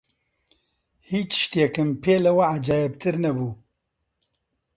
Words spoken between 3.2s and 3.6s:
نەبوو